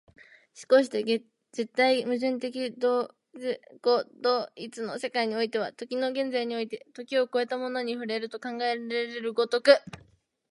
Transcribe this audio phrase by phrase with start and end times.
[0.67, 1.03] 而して
[1.51, 9.79] 絶対矛盾的自己同一の世界においては、時の現在において時を越えたものに触れると考えられる如く、